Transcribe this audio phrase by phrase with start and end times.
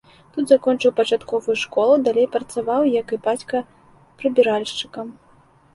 [0.35, 3.57] Тут закончыў пачатковую школу, далей працаваў, як і бацька
[4.19, 5.17] прыбіральшчыкам.